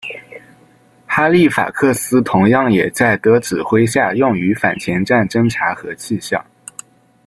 [1.05, 6.43] 哈利法克斯同样也在的指挥下用于反潜战侦察和气象。